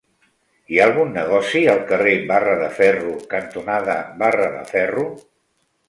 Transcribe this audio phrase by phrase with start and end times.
[0.75, 5.11] Hi ha algun negoci al carrer Barra de Ferro cantonada Barra de Ferro?